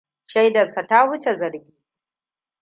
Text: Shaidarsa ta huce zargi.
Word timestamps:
Shaidarsa 0.33 0.83
ta 0.87 1.01
huce 1.09 1.35
zargi. 1.37 1.71